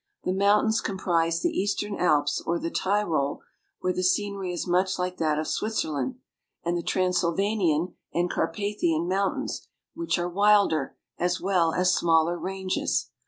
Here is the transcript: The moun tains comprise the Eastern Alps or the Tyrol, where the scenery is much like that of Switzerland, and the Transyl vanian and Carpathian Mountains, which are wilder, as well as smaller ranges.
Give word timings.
The 0.23 0.33
moun 0.33 0.65
tains 0.65 0.83
comprise 0.83 1.43
the 1.43 1.55
Eastern 1.55 1.95
Alps 1.95 2.41
or 2.43 2.57
the 2.57 2.71
Tyrol, 2.71 3.43
where 3.81 3.93
the 3.93 4.01
scenery 4.01 4.51
is 4.51 4.65
much 4.65 4.97
like 4.97 5.17
that 5.17 5.37
of 5.37 5.47
Switzerland, 5.47 6.15
and 6.63 6.75
the 6.75 6.81
Transyl 6.81 7.37
vanian 7.37 7.93
and 8.11 8.27
Carpathian 8.27 9.07
Mountains, 9.07 9.67
which 9.93 10.17
are 10.17 10.27
wilder, 10.27 10.97
as 11.19 11.39
well 11.39 11.73
as 11.75 11.93
smaller 11.93 12.35
ranges. 12.39 13.11